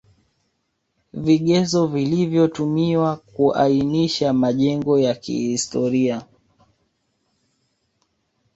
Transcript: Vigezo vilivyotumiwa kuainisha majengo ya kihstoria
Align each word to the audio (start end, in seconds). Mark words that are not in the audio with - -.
Vigezo 1.13 1.87
vilivyotumiwa 1.87 3.17
kuainisha 3.17 4.33
majengo 4.33 4.99
ya 4.99 5.15
kihstoria 5.15 6.25